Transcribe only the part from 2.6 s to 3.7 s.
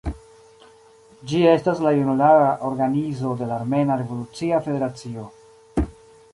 organizo de la